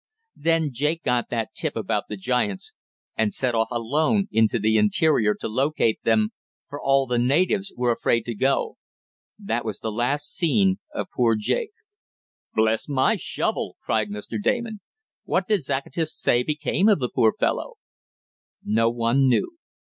Then 0.35 0.71
Jake 0.73 1.03
got 1.03 1.29
that 1.29 1.53
tip 1.53 1.75
about 1.75 2.05
the 2.09 2.17
giants, 2.17 2.73
and 3.15 3.31
set 3.31 3.53
off 3.53 3.67
alone 3.69 4.29
into 4.31 4.57
the 4.57 4.75
interior 4.75 5.35
to 5.35 5.47
locate 5.47 6.01
them, 6.01 6.29
for 6.67 6.81
all 6.81 7.05
the 7.05 7.19
natives 7.19 7.71
were 7.77 7.91
afraid 7.91 8.25
to 8.25 8.33
go. 8.33 8.77
That 9.37 9.63
was 9.63 9.77
the 9.79 9.91
last 9.91 10.35
seen 10.35 10.79
of 10.91 11.11
poor 11.15 11.35
Jake." 11.37 11.73
"Bless 12.55 12.89
my 12.89 13.11
fire 13.11 13.17
shovel!" 13.19 13.77
cried 13.79 14.09
Mr. 14.09 14.41
Damon. 14.41 14.81
"What 15.23 15.47
did 15.47 15.61
Zacatas 15.61 16.17
say 16.19 16.41
became 16.41 16.89
of 16.89 16.97
the 16.97 17.09
poor 17.13 17.33
fellow?" 17.39 17.75
"No 18.63 18.89
one 18.89 19.27
knew. 19.27 19.51